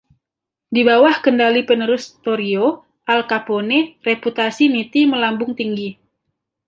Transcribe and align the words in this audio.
Di 0.75 0.81
bawah 0.89 1.15
kendali 1.25 1.61
penerus 1.69 2.05
Torrio, 2.25 2.67
Al 3.13 3.21
Capone, 3.31 3.79
reputasi 4.09 4.63
Nitti 4.75 5.01
melambung 5.11 5.51
tinggi. 5.59 5.89